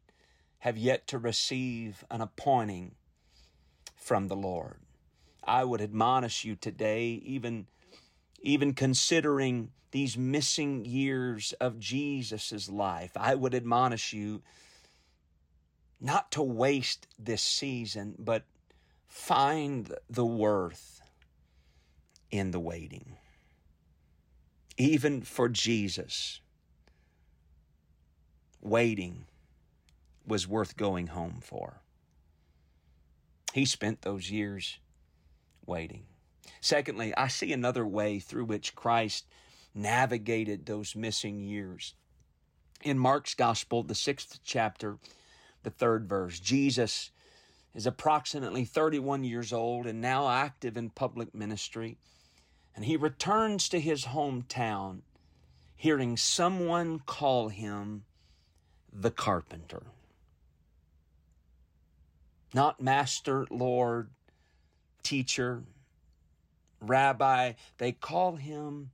have 0.59 0.77
yet 0.77 1.07
to 1.09 1.19
receive 1.19 2.05
an 2.11 2.21
appointing 2.21 2.95
from 4.05 4.29
the 4.29 4.37
Lord. 4.37 4.77
I 5.43 5.65
would 5.65 5.81
admonish 5.81 6.45
you 6.45 6.57
today, 6.57 7.23
even, 7.25 7.67
even 8.43 8.75
considering 8.75 9.71
these 9.93 10.19
missing 10.19 10.85
years 10.85 11.55
of 11.55 11.79
Jesus' 11.79 12.69
life, 12.69 13.13
I 13.17 13.35
would 13.35 13.55
admonish 13.55 14.13
you 14.13 14.43
not 16.03 16.31
to 16.33 16.43
waste 16.43 17.07
this 17.19 17.41
season, 17.41 18.15
but 18.19 18.45
find 19.07 19.91
the 20.11 20.27
worth 20.27 21.01
in 22.31 22.51
the 22.51 22.61
waiting. 22.61 23.17
Even 24.77 25.23
for 25.23 25.49
Jesus, 25.49 26.41
waiting 28.61 29.25
was 30.27 30.47
worth 30.47 30.77
going 30.77 31.07
home 31.07 31.39
for. 31.41 31.84
He 33.55 33.67
spent 33.67 34.03
those 34.03 34.33
years 34.33 34.79
waiting. 35.65 36.07
Secondly, 36.61 37.15
I 37.17 37.29
see 37.29 37.53
another 37.53 37.87
way 37.87 38.19
through 38.19 38.47
which 38.47 38.75
Christ 38.75 39.27
navigated 39.73 40.67
those 40.67 40.97
missing 40.97 41.39
years. 41.39 41.95
In 42.83 42.99
Mark's 42.99 43.33
Gospel, 43.37 43.85
the 43.85 43.95
sixth 43.95 44.41
chapter, 44.43 44.99
the 45.63 45.71
third 45.71 46.09
verse, 46.09 46.41
Jesus 46.41 47.13
is 47.77 47.87
approximately 47.87 48.65
31 48.65 49.23
years 49.23 49.53
old 49.53 49.87
and 49.87 50.01
now 50.01 50.29
active 50.29 50.77
in 50.77 50.91
public 50.91 51.33
ministry. 51.33 51.97
And 52.75 52.85
he 52.85 52.97
returns 52.97 53.69
to 53.69 53.79
his 53.79 54.07
hometown 54.07 55.03
hearing 55.77 56.17
someone 56.17 56.99
call 57.07 57.51
him 57.51 58.03
the 58.93 59.13
carpenter. 59.13 59.85
Not 62.55 62.81
master, 62.81 63.47
Lord, 63.51 64.09
teacher, 65.03 65.65
rabbi. 66.81 67.53
They 67.77 67.93
call 67.93 68.37
him 68.37 68.93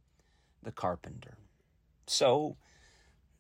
the 0.62 0.72
carpenter. 0.72 1.36
So 2.06 2.56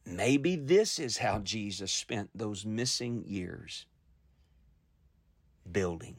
Maybe 0.04 0.56
this 0.56 0.98
is 0.98 1.18
how 1.18 1.38
Jesus 1.38 1.92
spent 1.92 2.30
those 2.34 2.64
missing 2.64 3.22
years 3.26 3.86
building, 5.70 6.16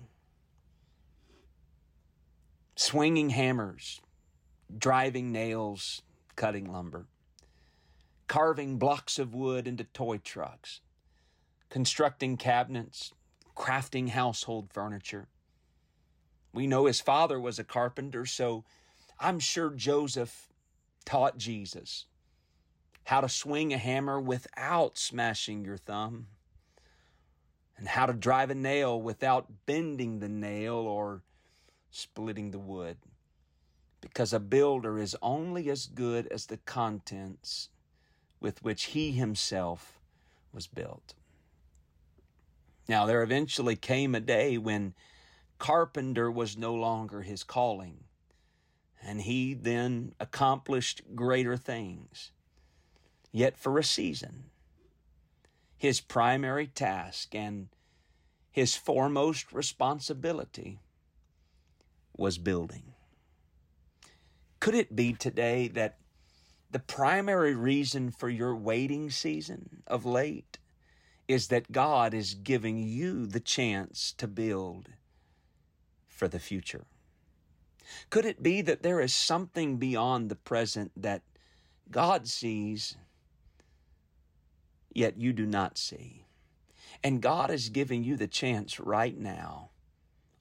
swinging 2.75 3.31
hammers, 3.31 3.99
driving 4.77 5.31
nails, 5.31 6.03
cutting 6.35 6.71
lumber, 6.71 7.07
carving 8.27 8.77
blocks 8.77 9.19
of 9.19 9.33
wood 9.33 9.67
into 9.67 9.83
toy 9.83 10.19
trucks, 10.19 10.79
constructing 11.69 12.37
cabinets, 12.37 13.13
crafting 13.61 14.09
household 14.09 14.71
furniture. 14.73 15.27
We 16.51 16.65
know 16.65 16.87
his 16.87 16.99
father 16.99 17.39
was 17.39 17.59
a 17.59 17.63
carpenter, 17.63 18.25
so 18.25 18.65
I'm 19.19 19.39
sure 19.39 19.69
Joseph 19.69 20.49
taught 21.05 21.37
Jesus 21.37 22.07
how 23.05 23.21
to 23.21 23.29
swing 23.29 23.71
a 23.73 23.77
hammer 23.77 24.19
without 24.19 24.97
smashing 24.97 25.65
your 25.65 25.77
thumb, 25.77 26.27
and 27.77 27.87
how 27.87 28.05
to 28.05 28.13
drive 28.13 28.49
a 28.49 28.55
nail 28.55 29.01
without 29.01 29.47
bending 29.65 30.19
the 30.19 30.29
nail 30.29 30.75
or 30.75 31.23
splitting 31.89 32.51
the 32.51 32.59
wood. 32.59 32.97
Because 33.99 34.33
a 34.33 34.39
builder 34.39 34.97
is 34.97 35.15
only 35.21 35.69
as 35.69 35.85
good 35.85 36.27
as 36.27 36.47
the 36.47 36.57
contents 36.57 37.69
with 38.39 38.63
which 38.63 38.85
he 38.85 39.11
himself 39.11 39.99
was 40.53 40.67
built. 40.67 41.13
Now, 42.91 43.05
there 43.05 43.23
eventually 43.23 43.77
came 43.77 44.13
a 44.13 44.19
day 44.19 44.57
when 44.57 44.95
carpenter 45.59 46.29
was 46.29 46.57
no 46.57 46.75
longer 46.75 47.21
his 47.21 47.41
calling, 47.41 48.03
and 49.01 49.21
he 49.21 49.53
then 49.53 50.13
accomplished 50.19 51.01
greater 51.15 51.55
things. 51.55 52.33
Yet, 53.31 53.57
for 53.57 53.79
a 53.79 53.83
season, 53.85 54.49
his 55.77 56.01
primary 56.01 56.67
task 56.67 57.33
and 57.33 57.69
his 58.51 58.75
foremost 58.75 59.53
responsibility 59.53 60.81
was 62.17 62.37
building. 62.37 62.91
Could 64.59 64.75
it 64.75 64.97
be 64.97 65.13
today 65.13 65.69
that 65.69 65.97
the 66.69 66.79
primary 66.79 67.55
reason 67.55 68.11
for 68.11 68.27
your 68.27 68.53
waiting 68.53 69.09
season 69.09 69.81
of 69.87 70.05
late 70.05 70.57
is 71.31 71.47
that 71.47 71.71
God 71.71 72.13
is 72.13 72.33
giving 72.33 72.77
you 72.77 73.25
the 73.25 73.39
chance 73.39 74.13
to 74.17 74.27
build 74.27 74.89
for 76.07 76.27
the 76.27 76.39
future? 76.39 76.85
Could 78.09 78.25
it 78.25 78.43
be 78.43 78.61
that 78.61 78.83
there 78.83 78.99
is 78.99 79.13
something 79.13 79.77
beyond 79.77 80.29
the 80.29 80.35
present 80.35 80.91
that 80.95 81.21
God 81.89 82.27
sees, 82.27 82.95
yet 84.93 85.17
you 85.17 85.33
do 85.33 85.45
not 85.45 85.77
see? 85.77 86.25
And 87.03 87.21
God 87.21 87.49
is 87.49 87.69
giving 87.69 88.03
you 88.03 88.15
the 88.15 88.27
chance 88.27 88.79
right 88.79 89.17
now. 89.17 89.69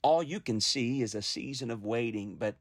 All 0.01 0.21
you 0.21 0.39
can 0.39 0.59
see 0.59 1.01
is 1.01 1.15
a 1.15 1.21
season 1.21 1.71
of 1.71 1.83
waiting, 1.83 2.35
but 2.35 2.55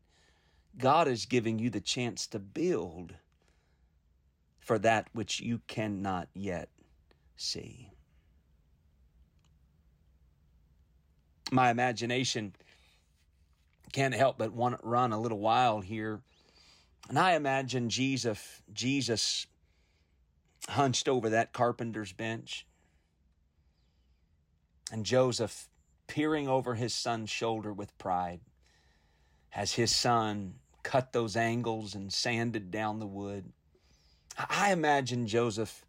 God 0.78 1.08
is 1.08 1.26
giving 1.26 1.58
you 1.58 1.70
the 1.70 1.80
chance 1.80 2.26
to 2.28 2.38
build 2.38 3.14
for 4.58 4.78
that 4.78 5.08
which 5.12 5.40
you 5.40 5.60
cannot 5.66 6.28
yet 6.34 6.68
see. 7.36 7.89
My 11.50 11.70
imagination 11.70 12.54
can't 13.92 14.14
help 14.14 14.38
but 14.38 14.52
want 14.52 14.80
to 14.80 14.86
run 14.86 15.12
a 15.12 15.20
little 15.20 15.40
wild 15.40 15.84
here. 15.84 16.20
And 17.08 17.18
I 17.18 17.34
imagine 17.34 17.88
Jesus, 17.88 18.62
Jesus 18.72 19.46
hunched 20.68 21.08
over 21.08 21.30
that 21.30 21.52
carpenter's 21.52 22.12
bench, 22.12 22.66
and 24.92 25.04
Joseph 25.04 25.68
peering 26.06 26.48
over 26.48 26.74
his 26.74 26.94
son's 26.94 27.30
shoulder 27.30 27.72
with 27.72 27.96
pride 27.98 28.40
as 29.52 29.72
his 29.74 29.94
son 29.94 30.54
cut 30.82 31.12
those 31.12 31.36
angles 31.36 31.94
and 31.94 32.12
sanded 32.12 32.70
down 32.70 32.98
the 32.98 33.06
wood. 33.06 33.52
I 34.36 34.72
imagine 34.72 35.26
Joseph 35.26 35.84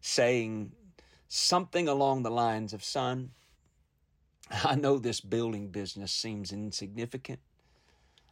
saying 0.00 0.72
something 1.28 1.88
along 1.88 2.22
the 2.22 2.30
lines 2.30 2.72
of, 2.72 2.84
Son, 2.84 3.30
I 4.50 4.74
know 4.74 4.98
this 4.98 5.20
building 5.20 5.68
business 5.68 6.12
seems 6.12 6.52
insignificant. 6.52 7.40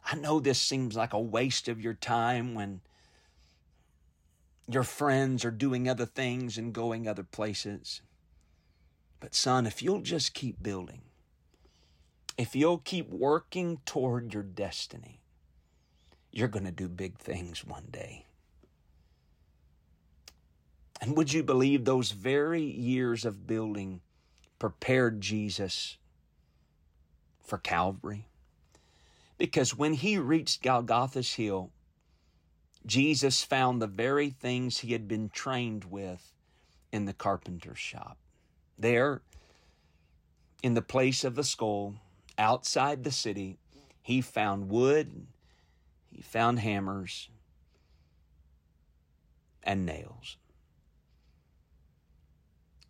I 0.05 0.15
know 0.15 0.39
this 0.39 0.59
seems 0.59 0.95
like 0.95 1.13
a 1.13 1.19
waste 1.19 1.67
of 1.67 1.81
your 1.81 1.93
time 1.93 2.53
when 2.53 2.81
your 4.67 4.83
friends 4.83 5.43
are 5.43 5.51
doing 5.51 5.89
other 5.89 6.05
things 6.05 6.57
and 6.57 6.73
going 6.73 7.07
other 7.07 7.23
places. 7.23 8.01
But, 9.19 9.33
son, 9.33 9.65
if 9.65 9.81
you'll 9.81 10.01
just 10.01 10.33
keep 10.33 10.61
building, 10.61 11.01
if 12.37 12.55
you'll 12.55 12.79
keep 12.79 13.09
working 13.09 13.79
toward 13.85 14.33
your 14.33 14.43
destiny, 14.43 15.21
you're 16.31 16.47
going 16.47 16.65
to 16.65 16.71
do 16.71 16.89
big 16.89 17.17
things 17.17 17.65
one 17.65 17.87
day. 17.91 18.25
And 21.01 21.15
would 21.15 21.31
you 21.33 21.43
believe 21.43 21.85
those 21.85 22.11
very 22.11 22.63
years 22.63 23.25
of 23.25 23.45
building 23.45 24.01
prepared 24.59 25.21
Jesus 25.21 25.97
for 27.43 27.57
Calvary. 27.57 28.27
Because 29.37 29.75
when 29.75 29.93
he 29.93 30.17
reached 30.17 30.63
Golgotha's 30.63 31.33
hill, 31.33 31.71
Jesus 32.85 33.43
found 33.43 33.81
the 33.81 33.87
very 33.87 34.29
things 34.29 34.79
he 34.79 34.93
had 34.93 35.07
been 35.07 35.29
trained 35.29 35.85
with 35.85 36.33
in 36.91 37.05
the 37.05 37.13
carpenter's 37.13 37.79
shop. 37.79 38.17
There, 38.77 39.21
in 40.61 40.73
the 40.73 40.81
place 40.81 41.23
of 41.23 41.35
the 41.35 41.43
skull, 41.43 41.95
outside 42.37 43.03
the 43.03 43.11
city, 43.11 43.57
he 44.01 44.21
found 44.21 44.69
wood, 44.69 45.27
he 46.09 46.21
found 46.21 46.59
hammers, 46.59 47.29
and 49.63 49.85
nails. 49.85 50.37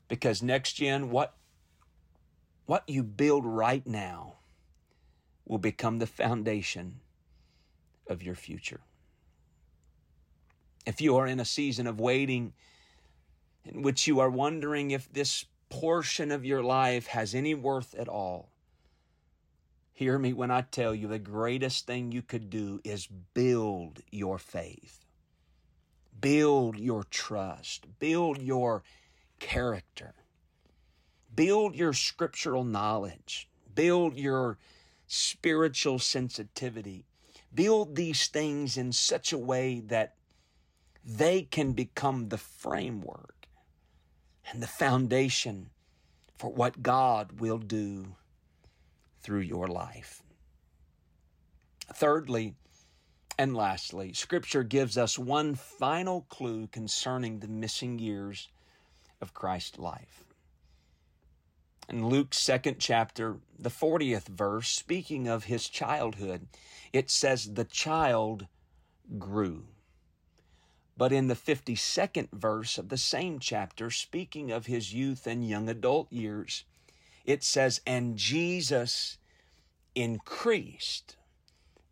Because 0.07 0.41
next 0.43 0.73
gen, 0.73 1.09
what, 1.09 1.35
what 2.65 2.83
you 2.87 3.03
build 3.03 3.45
right 3.45 3.85
now 3.85 4.35
will 5.45 5.57
become 5.57 5.99
the 5.99 6.07
foundation 6.07 6.99
of 8.07 8.23
your 8.23 8.35
future. 8.35 8.81
If 10.85 11.01
you 11.01 11.15
are 11.17 11.27
in 11.27 11.39
a 11.39 11.45
season 11.45 11.87
of 11.87 11.99
waiting 11.99 12.53
in 13.65 13.81
which 13.81 14.07
you 14.07 14.19
are 14.19 14.29
wondering 14.29 14.91
if 14.91 15.11
this 15.11 15.45
portion 15.69 16.31
of 16.31 16.45
your 16.45 16.61
life 16.61 17.07
has 17.07 17.33
any 17.33 17.53
worth 17.53 17.95
at 17.95 18.07
all, 18.07 18.49
hear 19.93 20.19
me 20.19 20.33
when 20.33 20.51
I 20.51 20.61
tell 20.61 20.93
you 20.93 21.07
the 21.07 21.19
greatest 21.19 21.87
thing 21.87 22.11
you 22.11 22.21
could 22.21 22.49
do 22.49 22.81
is 22.83 23.07
build 23.07 24.01
your 24.11 24.37
faith, 24.37 25.05
build 26.19 26.77
your 26.77 27.03
trust, 27.05 27.85
build 27.99 28.41
your 28.41 28.83
character, 29.39 30.13
build 31.33 31.75
your 31.75 31.93
scriptural 31.93 32.63
knowledge, 32.63 33.49
build 33.73 34.17
your 34.17 34.57
spiritual 35.07 35.99
sensitivity. 35.99 37.05
Build 37.53 37.95
these 37.95 38.27
things 38.27 38.77
in 38.77 38.91
such 38.91 39.31
a 39.31 39.37
way 39.37 39.79
that 39.81 40.15
they 41.05 41.43
can 41.43 41.73
become 41.73 42.29
the 42.29 42.37
framework 42.37 43.47
and 44.51 44.61
the 44.61 44.67
foundation 44.67 45.69
for 46.37 46.51
what 46.51 46.81
God 46.81 47.39
will 47.39 47.57
do 47.57 48.15
through 49.21 49.41
your 49.41 49.67
life. 49.67 50.23
Thirdly, 51.93 52.55
and 53.37 53.55
lastly, 53.55 54.13
Scripture 54.13 54.63
gives 54.63 54.97
us 54.97 55.17
one 55.17 55.55
final 55.55 56.21
clue 56.29 56.67
concerning 56.67 57.39
the 57.39 57.47
missing 57.47 57.99
years 57.99 58.49
of 59.21 59.33
Christ's 59.33 59.79
life 59.79 60.23
in 61.89 62.07
Luke's 62.07 62.39
second 62.39 62.77
chapter, 62.79 63.37
the 63.57 63.69
40th 63.69 64.27
verse, 64.27 64.69
speaking 64.69 65.27
of 65.27 65.45
his 65.45 65.67
childhood, 65.67 66.47
it 66.91 67.09
says, 67.09 67.53
The 67.53 67.65
child 67.65 68.47
grew. 69.17 69.65
But 70.95 71.11
in 71.11 71.27
the 71.27 71.35
52nd 71.35 72.29
verse 72.31 72.77
of 72.77 72.89
the 72.89 72.97
same 72.97 73.39
chapter, 73.39 73.89
speaking 73.89 74.51
of 74.51 74.67
his 74.67 74.93
youth 74.93 75.25
and 75.25 75.47
young 75.47 75.67
adult 75.67 76.11
years, 76.11 76.63
it 77.25 77.43
says, 77.43 77.81
And 77.85 78.15
Jesus 78.17 79.17
increased 79.95 81.17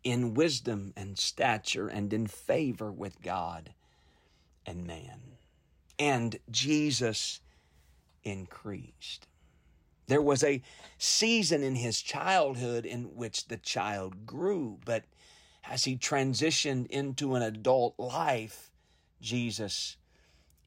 in 0.04 0.34
wisdom 0.34 0.92
and 0.96 1.18
stature 1.18 1.88
and 1.88 2.12
in 2.12 2.26
favor 2.26 2.90
with 2.90 3.22
God 3.22 3.74
and 4.66 4.86
man. 4.86 5.20
And 5.98 6.38
Jesus 6.50 7.40
increased. 8.24 9.26
There 10.06 10.22
was 10.22 10.42
a 10.42 10.62
season 10.98 11.62
in 11.62 11.76
his 11.76 12.02
childhood 12.02 12.84
in 12.84 13.14
which 13.14 13.46
the 13.46 13.56
child 13.56 14.26
grew, 14.26 14.78
but 14.84 15.04
as 15.64 15.84
he 15.84 15.96
transitioned 15.96 16.86
into 16.88 17.34
an 17.34 17.42
adult 17.42 17.94
life, 17.98 18.72
Jesus 19.20 19.96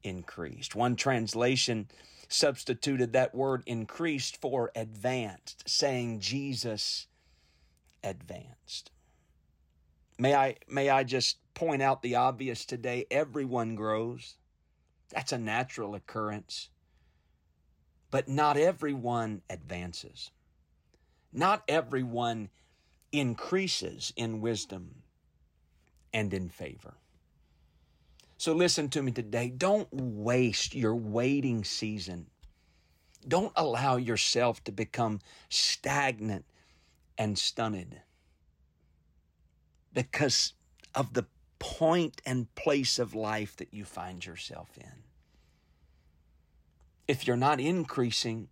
increased. 0.04 0.76
One 0.76 0.96
translation 0.96 1.90
substituted 2.30 3.14
that 3.14 3.36
word 3.36 3.64
increased 3.66 4.40
for 4.42 4.72
advanced, 4.76 5.68
saying 5.68 6.20
Jesus 6.22 7.08
advanced. 8.04 8.92
May 10.18 10.34
I 10.34 10.56
may 10.68 10.90
I 10.90 11.04
just 11.04 11.38
point 11.54 11.82
out 11.82 12.02
the 12.02 12.16
obvious 12.16 12.66
today, 12.66 13.06
everyone 13.12 13.76
grows. 13.76 14.38
That's 15.10 15.34
a 15.34 15.38
natural 15.38 15.96
occurrence. 15.96 16.70
But 18.12 18.28
not 18.28 18.58
everyone 18.58 19.42
advances. 19.50 20.32
Not 21.34 21.64
everyone 21.68 22.50
increases 23.12 24.14
in 24.16 24.42
wisdom 24.42 25.04
and 26.14 26.34
in 26.34 26.50
favor. 26.50 26.96
So 28.38 28.54
listen 28.54 28.90
to 28.90 29.02
me 29.02 29.12
today. 29.12 29.50
Don't 29.50 29.88
waste 29.92 30.76
your 30.76 30.96
waiting 30.96 31.64
season. 31.64 32.28
Don't 33.28 33.54
allow 33.56 33.96
yourself 33.98 34.64
to 34.66 34.72
become 34.72 35.20
stagnant 35.50 36.46
and 37.18 37.38
stunted 37.38 38.02
because 39.94 40.54
of 40.94 41.14
the 41.14 41.26
point 41.60 42.22
and 42.26 42.54
place 42.56 43.00
of 43.00 43.16
life 43.16 43.56
that 43.58 43.74
you 43.74 43.86
find 43.86 44.26
yourself 44.26 44.70
in. 44.78 45.04
If 47.08 47.28
you're 47.28 47.38
not 47.38 47.60
increasing, 47.60 48.48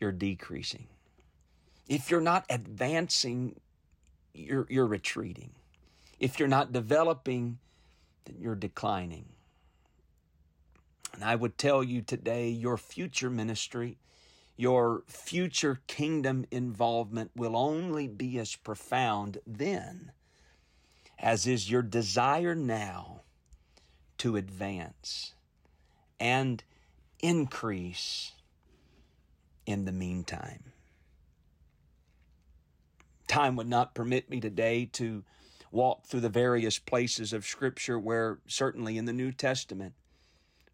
you're 0.00 0.12
decreasing. 0.12 0.88
If 1.88 2.10
you're 2.10 2.20
not 2.20 2.44
advancing, 2.48 3.60
you're, 4.34 4.66
you're 4.68 4.86
retreating. 4.86 5.50
If 6.18 6.38
you're 6.38 6.48
not 6.48 6.72
developing, 6.72 7.58
then 8.24 8.36
you're 8.40 8.54
declining. 8.54 9.26
And 11.14 11.24
I 11.24 11.34
would 11.34 11.58
tell 11.58 11.82
you 11.82 12.02
today 12.02 12.48
your 12.48 12.76
future 12.76 13.30
ministry, 13.30 13.98
your 14.56 15.02
future 15.06 15.80
kingdom 15.86 16.46
involvement 16.50 17.30
will 17.34 17.56
only 17.56 18.06
be 18.06 18.38
as 18.38 18.56
profound 18.56 19.38
then 19.46 20.12
as 21.20 21.46
is 21.46 21.70
your 21.70 21.82
desire 21.82 22.54
now 22.54 23.20
to 24.18 24.36
advance 24.36 25.34
and 26.18 26.64
increase 27.22 28.32
in 29.66 29.84
the 29.84 29.92
meantime. 29.92 30.72
Time 33.28 33.56
would 33.56 33.68
not 33.68 33.94
permit 33.94 34.28
me 34.28 34.40
today 34.40 34.86
to 34.86 35.22
walk 35.70 36.04
through 36.04 36.20
the 36.20 36.28
various 36.28 36.78
places 36.78 37.32
of 37.32 37.46
Scripture 37.46 37.98
where, 37.98 38.38
certainly 38.46 38.98
in 38.98 39.04
the 39.04 39.12
New 39.12 39.30
Testament, 39.30 39.94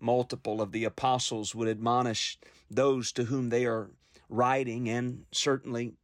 multiple 0.01 0.63
of 0.63 0.73
the 0.73 0.85
apostles 0.85 1.55
would 1.55 1.69
admonish 1.69 2.39
those 2.71 3.13
to 3.13 3.25
whom 3.25 3.51
they 3.51 3.67
are 3.67 3.91
writing, 4.29 4.89
and 4.89 5.25
certainly 5.33 5.95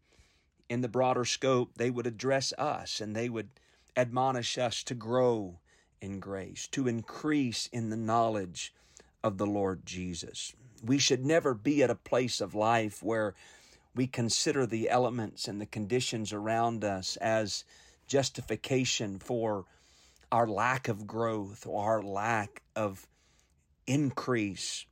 in 0.69 0.81
the 0.81 0.89
broader 0.89 1.25
scope, 1.25 1.73
they 1.77 1.91
would 1.91 2.07
address 2.07 2.53
us 2.59 3.01
and 3.01 3.17
they 3.17 3.29
would 3.29 3.49
admonish 3.97 4.59
us 4.59 4.83
to 4.85 4.95
grow 4.95 5.59
in 6.01 6.21
grace, 6.21 6.67
to 6.69 6.89
increase 6.89 7.67
in 7.69 7.91
the 7.91 7.97
knowledge 7.97 8.75
of 9.23 9.39
the 9.39 9.47
Lord 9.47 9.85
Jesus. 9.87 10.55
We 10.85 10.99
should 10.99 11.25
never 11.25 11.55
be 11.55 11.83
at 11.83 11.91
a 11.91 11.95
place 11.95 12.41
of 12.41 12.55
life 12.55 13.03
where 13.03 13.35
we 13.95 14.07
consider 14.07 14.67
the 14.67 14.89
elements 14.89 15.49
and 15.49 15.61
the 15.61 15.67
conditions 15.67 16.33
around 16.33 16.85
us 16.85 17.17
as 17.17 17.65
justification 18.07 19.19
for 19.19 19.65
our 20.31 20.47
lack 20.47 20.89
of 20.89 21.07
growth 21.07 21.67
or 21.67 21.85
our 21.85 22.03
lack 22.03 22.63
of 22.75 23.07
increase 23.87 24.87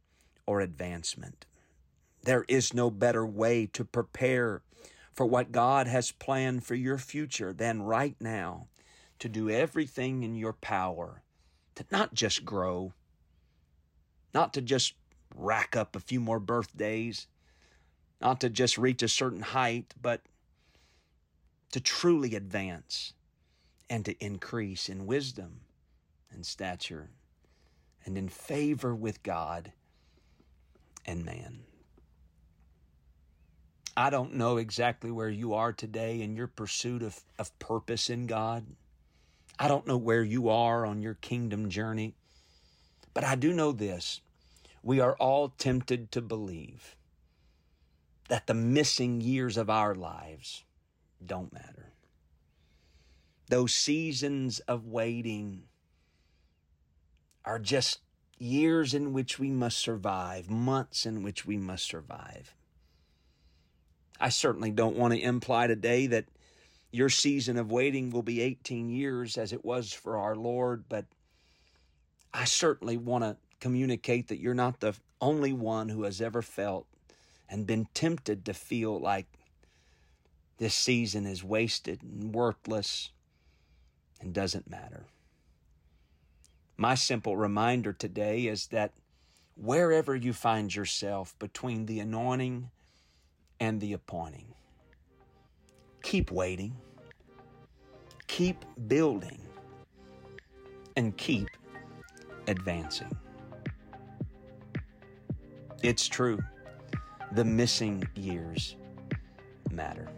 or 0.47 0.61
advancement. 0.61 1.47
There 2.23 2.45
is 2.49 2.75
no 2.75 2.91
better 2.91 3.27
way 3.27 3.67
to 3.73 3.85
prepare 3.85 4.63
for 5.15 5.27
what 5.27 5.53
God 5.53 5.87
has 5.87 6.13
planned 6.13 6.65
for 6.65 6.75
your 6.75 6.99
future 6.99 7.53
than 7.53 7.83
right 7.83 8.17
now 8.21 8.69
to 9.19 9.29
do 9.29 9.49
everything 9.49 10.23
in 10.23 10.35
your 10.35 10.53
power 10.53 11.23
to 11.75 11.85
not 11.91 12.15
just 12.15 12.45
grow, 12.45 12.93
not 14.35 14.55
to 14.55 14.61
just 14.61 14.95
rack 15.35 15.77
up 15.77 15.95
a 15.97 16.01
few 16.01 16.21
more 16.21 16.41
birthdays, 16.41 17.27
not 18.21 18.41
to 18.41 18.51
just 18.51 18.79
reach 18.79 19.03
a 19.03 19.09
certain 19.09 19.43
height, 19.43 19.95
but 20.01 20.23
to 21.73 21.81
truly 21.81 22.35
advance 22.35 23.15
and 23.89 24.05
to 24.05 24.25
increase 24.25 24.89
in 24.89 25.07
wisdom 25.07 25.61
and 26.31 26.45
stature 26.45 27.11
and 28.05 28.17
in 28.17 28.29
favor 28.29 28.95
with 28.95 29.23
God 29.23 29.73
and 31.07 31.25
man. 31.25 31.61
I 33.97 34.11
don't 34.11 34.35
know 34.35 34.57
exactly 34.57 35.11
where 35.11 35.29
you 35.29 35.55
are 35.55 35.73
today 35.73 36.23
in 36.23 36.37
your 36.37 36.47
pursuit 36.47 37.03
of, 37.03 37.21
of 37.39 37.57
purpose 37.59 38.09
in 38.09 38.27
God. 38.27 38.65
I 39.59 39.69
don't 39.69 39.87
know 39.87 39.99
where 39.99 40.23
you 40.23 40.49
are 40.49 40.87
on 40.87 41.03
your 41.03 41.15
kingdom 41.15 41.69
journey, 41.69 42.15
but 43.15 43.25
I 43.25 43.35
do 43.35 43.53
know 43.53 43.73
this. 43.73 44.21
We 44.83 45.01
are 45.01 45.15
all 45.17 45.51
tempted 45.59 46.11
to 46.13 46.23
believe 46.23 46.97
that 48.29 48.47
the 48.47 48.55
missing 48.55 49.21
years 49.21 49.57
of 49.57 49.69
our 49.69 49.95
lives 49.95 50.65
don't 51.25 51.53
matter. 51.53 51.93
Those 53.49 53.75
seasons 53.75 54.61
of 54.61 54.87
waiting 54.87 55.65
are 57.45 57.59
just 57.59 57.99
years 58.39 58.95
in 58.95 59.13
which 59.13 59.39
we 59.39 59.51
must 59.51 59.79
survive, 59.79 60.49
months 60.49 61.05
in 61.05 61.23
which 61.23 61.45
we 61.45 61.57
must 61.57 61.87
survive. 61.87 62.55
I 64.21 64.29
certainly 64.29 64.71
don't 64.71 64.97
want 64.97 65.15
to 65.15 65.21
imply 65.21 65.67
today 65.67 66.07
that 66.07 66.27
your 66.93 67.09
season 67.09 67.57
of 67.57 67.73
waiting 67.73 68.11
will 68.11 68.23
be 68.23 68.41
18 68.41 68.89
years 68.89 69.37
as 69.37 69.53
it 69.53 69.65
was 69.65 69.93
for 69.93 70.17
our 70.17 70.37
Lord, 70.37 70.85
but 70.89 71.07
I 72.41 72.45
certainly 72.45 72.97
want 72.97 73.23
to 73.23 73.37
communicate 73.61 74.29
that 74.29 74.41
you're 74.41 74.55
not 74.55 74.81
the 74.81 74.95
only 75.21 75.53
one 75.53 75.91
who 75.91 76.05
has 76.05 76.23
ever 76.23 76.41
felt 76.41 76.87
and 77.51 77.67
been 77.67 77.87
tempted 77.93 78.47
to 78.47 78.55
feel 78.55 78.99
like 78.99 79.27
this 80.57 80.75
season 80.75 81.27
is 81.27 81.45
wasted 81.45 82.03
and 82.03 82.35
worthless 82.35 83.11
and 84.23 84.33
doesn't 84.33 84.71
matter. 84.71 85.05
My 86.79 86.95
simple 86.95 87.37
reminder 87.37 87.93
today 87.93 88.47
is 88.47 88.69
that 88.69 88.95
wherever 89.55 90.17
you 90.17 90.33
find 90.33 90.75
yourself 90.75 91.39
between 91.39 91.85
the 91.85 92.01
anointing 92.01 92.71
and 93.61 93.83
the 93.83 93.93
appointing, 93.93 94.47
keep 96.03 96.31
waiting, 96.31 96.75
keep 98.29 98.65
building, 98.89 99.43
and 100.97 101.15
keep 101.19 101.51
advancing. 102.51 103.11
It's 105.83 106.07
true, 106.07 106.39
the 107.33 107.45
missing 107.45 108.07
years 108.15 108.77
matter. 109.71 110.09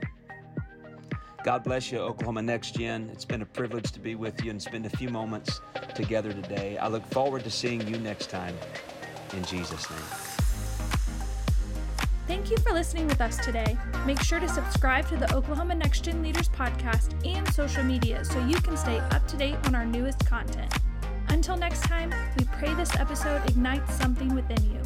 God 1.45 1.65
bless 1.65 1.93
you, 1.93 1.99
Oklahoma 1.99 2.43
Next 2.43 2.75
Gen. 2.75 3.11
It's 3.13 3.25
been 3.25 3.43
a 3.43 3.47
privilege 3.47 3.91
to 3.93 4.01
be 4.01 4.15
with 4.15 4.45
you 4.45 4.51
and 4.51 4.63
spend 4.63 4.87
a 4.87 4.91
few 4.91 5.09
moments 5.09 5.61
together 5.95 6.33
today. 6.33 6.79
I 6.79 6.89
look 6.89 7.05
forward 7.07 7.45
to 7.45 7.51
seeing 7.51 7.87
you 7.87 7.99
next 7.99 8.31
time. 8.31 8.57
In 9.35 9.45
Jesus' 9.45 9.91
name. 9.91 9.99
Thank 12.29 12.51
you 12.51 12.57
for 12.59 12.73
listening 12.73 13.09
with 13.09 13.21
us 13.21 13.37
today. 13.45 13.77
Make 14.07 14.21
sure 14.21 14.41
to 14.41 14.49
subscribe 14.49 15.09
to 15.09 15.17
the 15.17 15.35
Oklahoma 15.35 15.75
Next 15.75 16.05
Gen 16.05 16.23
Leaders 16.23 16.49
podcast 16.49 17.15
and 17.27 17.53
social 17.53 17.83
media 17.83 18.25
so 18.25 18.45
you 18.47 18.57
can 18.57 18.77
stay 18.77 18.99
up 18.99 19.27
to 19.29 19.37
date 19.37 19.57
on 19.65 19.75
our 19.75 19.85
newest 19.85 20.25
content. 20.25 20.73
Until 21.33 21.57
next 21.57 21.81
time, 21.85 22.13
we 22.39 22.45
pray 22.45 22.75
this 22.75 22.95
episode 22.97 23.43
ignites 23.49 23.95
something 23.95 24.35
within 24.35 24.63
you. 24.71 24.82